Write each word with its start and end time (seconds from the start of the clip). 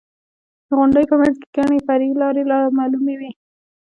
د 0.67 0.69
غونډیو 0.77 1.09
په 1.11 1.15
منځ 1.21 1.35
کې 1.41 1.49
ګڼې 1.57 1.79
فرعي 1.87 2.11
لارې 2.21 2.41
رامعلومې 2.51 3.15
وې. 3.19 3.31